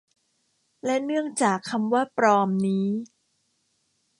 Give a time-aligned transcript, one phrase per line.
[0.85, 2.87] และเนื่องจากคำว่า ปลอม นี้